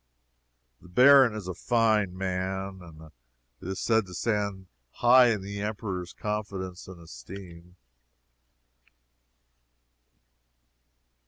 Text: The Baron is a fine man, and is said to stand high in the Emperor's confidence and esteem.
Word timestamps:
The 0.81 0.87
Baron 0.89 1.35
is 1.35 1.47
a 1.47 1.53
fine 1.53 2.17
man, 2.17 2.81
and 2.81 3.11
is 3.61 3.79
said 3.79 4.07
to 4.07 4.15
stand 4.15 4.65
high 4.93 5.27
in 5.27 5.43
the 5.43 5.61
Emperor's 5.61 6.11
confidence 6.11 6.87
and 6.87 6.99
esteem. 6.99 7.75